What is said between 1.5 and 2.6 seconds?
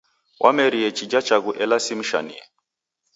ela simshanie.